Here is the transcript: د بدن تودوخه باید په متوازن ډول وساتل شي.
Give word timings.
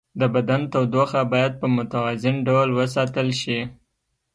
د 0.19 0.21
بدن 0.33 0.61
تودوخه 0.71 1.21
باید 1.33 1.53
په 1.61 1.67
متوازن 1.75 2.35
ډول 2.47 2.69
وساتل 2.79 3.27
شي. 3.41 3.59